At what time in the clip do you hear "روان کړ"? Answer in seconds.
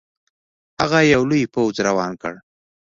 1.87-2.33